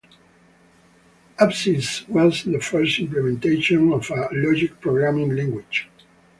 [1.37, 5.91] Absys was the first implementation of a logic programming language.